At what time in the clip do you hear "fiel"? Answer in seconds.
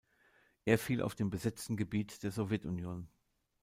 0.79-1.03